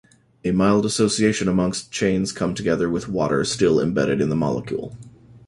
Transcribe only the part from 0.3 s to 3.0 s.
A mild association amongst chains come together